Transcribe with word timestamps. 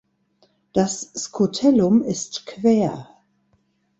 Das 0.73 1.11
Scutellum 1.15 2.01
ist 2.01 2.47
quer. 2.47 3.07